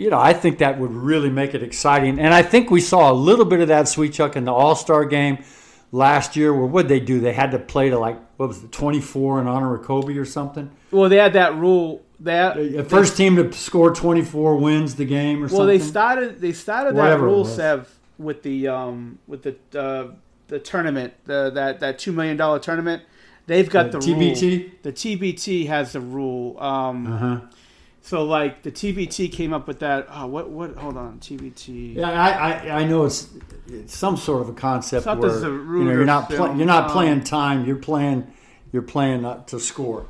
[0.01, 2.19] you know, I think that would really make it exciting.
[2.19, 4.75] And I think we saw a little bit of that, Sweet Chuck, in the All
[4.75, 5.45] Star game
[5.93, 7.21] last year where what they do?
[7.21, 10.25] They had to play to like, what was it, 24 in honor of Kobe or
[10.25, 10.71] something?
[10.91, 12.03] well, they had that rule.
[12.21, 15.59] That The first team to score 24 wins the game or Well, something.
[15.59, 17.45] Well, they started they started that Whatever it rule.
[17.47, 20.09] Sev with the um with the uh,
[20.49, 23.03] the tournament the that that two million dollar tournament.
[23.47, 24.43] They've got The the, TBT?
[24.61, 24.71] Rule.
[24.83, 26.61] The TBT has the rule.
[26.61, 27.41] Um, Uh-huh.
[28.03, 30.07] So like the TBT came up with that.
[30.11, 30.77] Oh, what what?
[30.77, 31.97] Hold on, TBT.
[31.97, 33.29] Yeah, I, I, I know it's,
[33.69, 36.57] it's some sort of a concept where a you know, you're not film.
[36.59, 37.67] you're not playing time.
[37.67, 38.27] You're playing
[38.73, 40.07] you're playing uh, to score.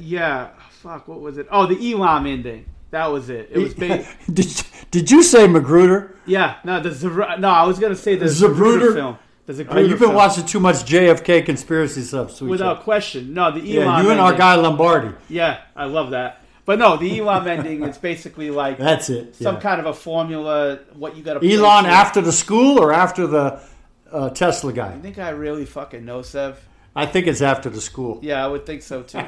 [0.00, 0.48] Yeah.
[0.70, 1.08] Fuck.
[1.08, 1.46] What was it?
[1.50, 2.66] Oh, the Elam ending.
[2.90, 3.50] That was it.
[3.52, 6.16] It was ba- did, did you say Magruder?
[6.24, 6.56] yeah.
[6.64, 7.48] No, the Zabr- no.
[7.50, 8.24] I was gonna say the?
[8.26, 9.18] Zapruder film.
[9.44, 10.14] The Zapruder Uh, you've been film.
[10.14, 12.48] watching too much JFK conspiracy stuff, sweet.
[12.48, 13.34] without question.
[13.34, 13.66] No, the Elam.
[13.66, 15.14] yeah, you and our guy Lombardi.
[15.28, 16.42] Yeah, I love that.
[16.68, 19.34] But no, the Elon ending is basically like That's it.
[19.36, 19.60] some yeah.
[19.62, 20.80] kind of a formula.
[20.92, 23.62] What you got to Elon after the school or after the
[24.12, 24.88] uh, Tesla guy?
[24.92, 26.62] I think I really fucking know Sev.
[26.94, 28.18] I think it's after the school.
[28.20, 29.24] Yeah, I would think so too.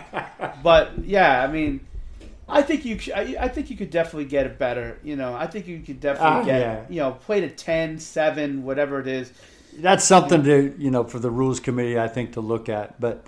[0.62, 1.80] but yeah, I mean,
[2.46, 3.00] I think you.
[3.16, 4.98] I, I think you could definitely get it better.
[5.02, 6.84] You know, I think you could definitely Ah, get yeah.
[6.90, 9.32] you know play to 10, 7, whatever it is.
[9.78, 13.24] That's something to you know for the rules committee, I think, to look at, but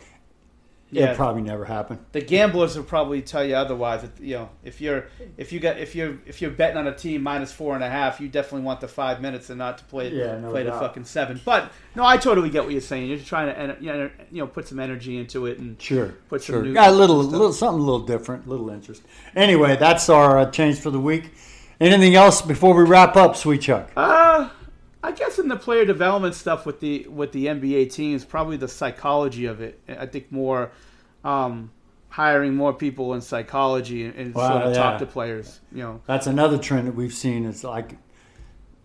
[0.93, 1.05] Yeah.
[1.05, 1.99] it'll probably never happen.
[2.13, 4.03] The gamblers will probably tell you otherwise.
[4.03, 5.07] That, you know, if you're
[5.39, 7.89] if you got if you're if you're betting on a team minus four and a
[7.89, 10.73] half, you definitely want the five minutes and not to play Yeah, no play the
[10.73, 11.41] fucking seven.
[11.45, 13.09] But no, I totally get what you're saying.
[13.09, 16.43] You're trying to you know, you know put some energy into it and Sure, put
[16.43, 16.63] some sure.
[16.63, 19.03] new Got a little, little something a little different, little interest.
[19.35, 21.33] Anyway, that's our uh, change for the week.
[21.81, 23.91] Anything else before we wrap up, Sweet Chuck?
[23.97, 24.51] Uh,
[25.03, 28.69] I guess in the player development stuff with the with the NBA teams, probably the
[28.69, 29.81] psychology of it.
[29.89, 30.71] I think more
[31.25, 31.73] um,
[32.09, 34.83] hiring more people in psychology and, and Wow, sort of yeah.
[34.83, 35.61] talk to players.
[35.73, 37.47] You know, That's another trend that we've seen.
[37.47, 37.97] It's like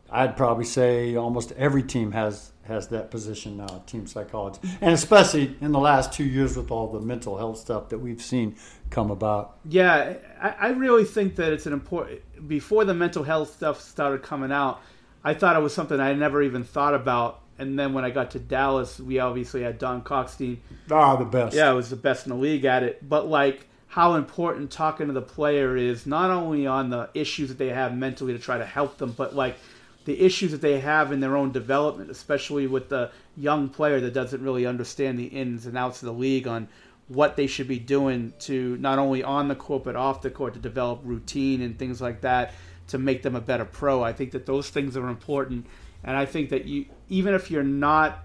[0.10, 5.56] I'd probably say almost every team has has that position now, team psychology, and especially
[5.62, 8.56] in the last two years with all the mental health stuff that we've seen
[8.90, 9.58] come about.
[9.66, 12.22] Yeah, I, I really think that it's an important.
[12.48, 14.82] Before the mental health stuff started coming out,
[15.28, 17.42] I thought it was something I never even thought about.
[17.60, 20.60] And then when I got to Dallas, we obviously had Don Kalkstein.
[20.90, 21.54] Ah, the best.
[21.54, 23.08] Yeah, it was the best in the league at it.
[23.08, 27.58] But like how important talking to the player is, not only on the issues that
[27.58, 29.58] they have mentally to try to help them, but like
[30.06, 34.14] the issues that they have in their own development, especially with the young player that
[34.14, 36.70] doesn't really understand the ins and outs of the league on
[37.10, 40.54] what they should be doing to not only on the court but off the court
[40.54, 42.54] to develop routine and things like that
[42.88, 44.04] to make them a better pro.
[44.04, 45.66] I think that those things are important,
[46.04, 48.20] and I think that you even if you're not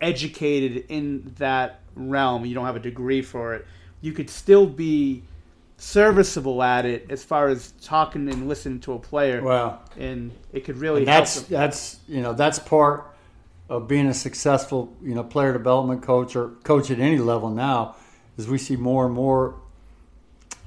[0.00, 3.66] educated in that realm, you don't have a degree for it,
[4.00, 5.22] you could still be
[5.78, 9.42] serviceable at it as far as talking and listening to a player.
[9.42, 9.80] Wow.
[9.98, 13.12] And it could really And that's help that's you know that's part
[13.68, 17.96] of being a successful you know player development coach or coach at any level now
[18.36, 19.56] is we see more and more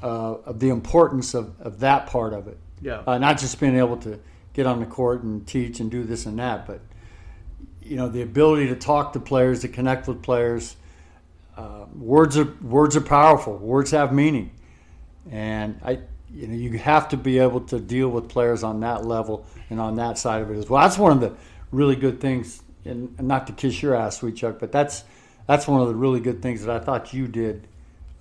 [0.01, 2.57] uh, of the importance of, of that part of it.
[2.81, 3.03] Yeah.
[3.05, 4.19] Uh, not just being able to
[4.53, 6.81] get on the court and teach and do this and that, but
[7.81, 10.75] you know the ability to talk to players, to connect with players.
[11.57, 13.57] Uh, words are words are powerful.
[13.57, 14.51] Words have meaning,
[15.31, 15.99] and I
[16.33, 19.79] you know you have to be able to deal with players on that level and
[19.79, 20.81] on that side of it as well.
[20.81, 21.35] That's one of the
[21.71, 25.03] really good things, and not to kiss your ass, sweet Chuck, but that's
[25.47, 27.67] that's one of the really good things that I thought you did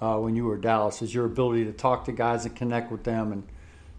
[0.01, 3.05] uh, when you were Dallas is your ability to talk to guys and connect with
[3.05, 3.33] them.
[3.33, 3.43] And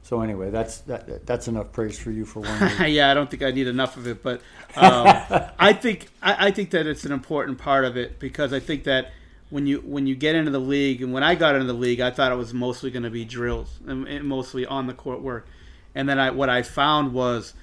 [0.04, 2.72] so anyway, that's that, that's enough praise for you for one.
[2.92, 4.42] yeah, I don't think I need enough of it, but
[4.76, 5.06] um,
[5.60, 8.86] I think I, I think that it's an important part of it because I think
[8.86, 9.12] that
[9.50, 12.00] when you when you get into the league and when I got into the league,
[12.00, 15.22] I thought it was mostly going to be drills and, and mostly on the court
[15.22, 15.48] work,
[15.94, 17.54] and then I what I found was.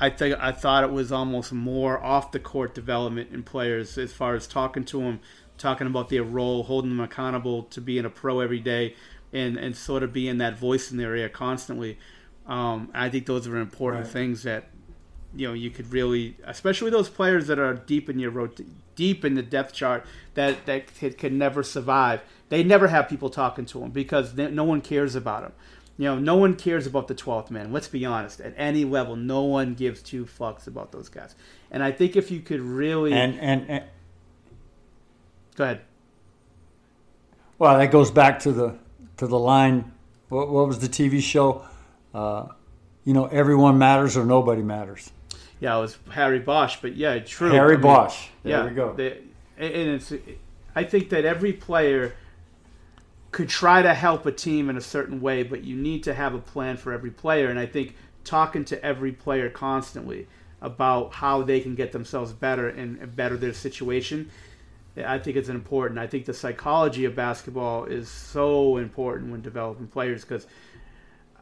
[0.00, 4.12] I think I thought it was almost more off the court development in players as
[4.12, 5.20] far as talking to them,
[5.58, 8.96] talking about their role, holding them accountable to being a pro every day,
[9.32, 11.98] and and sort of being that voice in their ear constantly.
[12.46, 14.12] Um, I think those are important Right.
[14.12, 14.68] things that
[15.34, 18.60] you know you could really, especially those players that are deep in your rot-
[18.96, 20.04] deep in the depth chart
[20.34, 22.20] that that could, could never survive.
[22.48, 25.52] They never have people talking to them because they, no one cares about them.
[25.98, 27.72] You know, no one cares about the 12th man.
[27.72, 28.40] Let's be honest.
[28.40, 31.34] At any level, no one gives two fucks about those guys.
[31.70, 33.84] And I think if you could really and and, and
[35.56, 35.80] go ahead.
[37.58, 38.78] Well, that goes back to the
[39.22, 39.92] to the line.
[40.30, 41.64] What, what was the TV show?
[42.12, 42.46] Uh,
[43.04, 45.12] you know, everyone matters or nobody matters.
[45.60, 47.50] Yeah, it was Harry Bosch, but yeah, true.
[47.50, 48.26] Harry I mean, Bosch.
[48.42, 48.94] There yeah, we go.
[48.94, 49.18] they-
[49.56, 50.12] and it's.
[50.74, 52.16] I think that every player
[53.30, 56.34] could try to help a team in a certain way, but you need to have
[56.34, 57.48] a plan for every player.
[57.48, 57.94] And I think
[58.24, 60.26] talking to every player constantly
[60.60, 64.30] about how they can get themselves better and, and better their situation,
[64.96, 65.98] I think it's important.
[65.98, 70.46] I think the psychology of basketball is so important when developing players because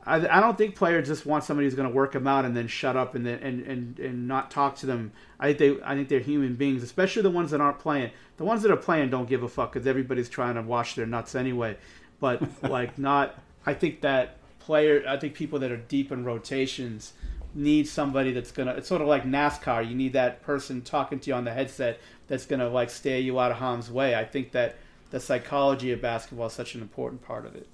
[0.07, 2.57] I, I don't think players just want somebody who's going to work them out and
[2.57, 5.13] then shut up and then and, and, and not talk to them.
[5.39, 8.11] I think they I think they're human beings, especially the ones that aren't playing.
[8.37, 11.07] The ones that are playing don't give a fuck because everybody's trying to wash their
[11.07, 11.77] nuts anyway.
[12.19, 15.05] But like not, I think that player.
[15.07, 17.13] I think people that are deep in rotations
[17.55, 18.73] need somebody that's gonna.
[18.73, 19.89] It's sort of like NASCAR.
[19.89, 23.39] You need that person talking to you on the headset that's gonna like stay you
[23.39, 24.15] out of harm's way.
[24.15, 24.77] I think that
[25.11, 27.67] the psychology of basketball is such an important part of it.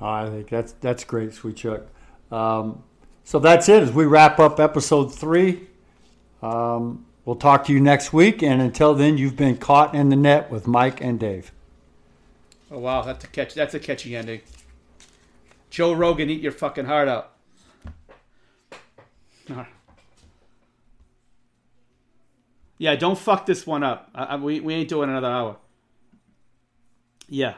[0.00, 1.82] I think that's that's great, Sweet Chuck.
[2.30, 2.82] Um,
[3.24, 5.68] so that's it as we wrap up episode three.
[6.42, 10.16] Um, we'll talk to you next week, and until then, you've been caught in the
[10.16, 11.52] net with Mike and Dave.
[12.70, 13.54] Oh wow, that's a catch.
[13.54, 14.40] That's a catchy ending.
[15.70, 17.35] Joe Rogan, eat your fucking heart out.
[19.48, 19.66] Right.
[22.78, 24.10] Yeah, don't fuck this one up.
[24.14, 25.56] I, I, we we ain't doing another hour.
[27.28, 27.54] Yeah.